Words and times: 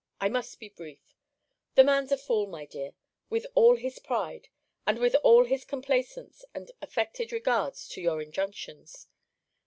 I 0.19 0.29
must 0.29 0.59
be 0.59 0.67
brief 0.67 1.15
The 1.75 1.83
man's 1.83 2.11
a 2.11 2.17
fool, 2.17 2.47
my 2.47 2.65
dear, 2.65 2.93
with 3.29 3.45
all 3.53 3.75
his 3.75 3.99
pride, 3.99 4.47
and 4.87 4.97
with 4.97 5.13
all 5.23 5.45
his 5.45 5.63
complaisance, 5.63 6.43
and 6.55 6.71
affected 6.81 7.31
regards 7.31 7.87
to 7.89 8.01
your 8.01 8.19
injunctions. 8.19 9.05